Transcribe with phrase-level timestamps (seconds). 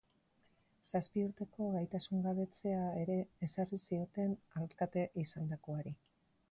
[0.99, 3.19] Zazpi urteko gaitasungabetzea ere
[3.49, 5.99] ezarri zioten alkate izandakoari.